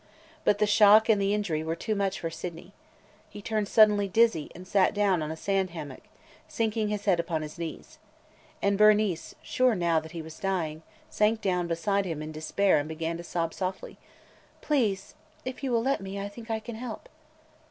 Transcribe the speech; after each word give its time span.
But 0.43 0.57
the 0.57 0.65
shock 0.65 1.09
and 1.09 1.21
the 1.21 1.31
injury 1.31 1.63
were 1.63 1.75
too 1.75 1.93
much 1.93 2.19
for 2.19 2.31
Sydney. 2.31 2.73
He 3.29 3.39
turned 3.39 3.67
suddenly 3.67 4.07
dizzy 4.07 4.49
and 4.55 4.67
sat 4.67 4.95
down 4.95 5.21
on 5.21 5.29
a 5.29 5.37
sand 5.37 5.69
hummock, 5.75 6.01
sinking 6.47 6.87
his 6.87 7.05
head 7.05 7.19
upon 7.19 7.43
his 7.43 7.59
knees. 7.59 7.99
And 8.63 8.79
Bernice, 8.79 9.35
sure 9.43 9.75
now 9.75 9.99
that 9.99 10.13
he 10.13 10.23
was 10.23 10.39
dying, 10.39 10.81
sank 11.11 11.39
down 11.39 11.67
beside 11.67 12.05
him 12.05 12.19
in 12.23 12.31
despair 12.31 12.79
and 12.79 12.89
began 12.89 13.15
to 13.17 13.23
sob 13.23 13.53
softly. 13.53 13.99
"Please!– 14.59 15.13
if 15.45 15.63
you 15.63 15.69
will 15.71 15.83
let 15.83 16.01
me– 16.01 16.19
I 16.19 16.29
think 16.29 16.49
I 16.49 16.59
can 16.59 16.77
help!" 16.77 17.07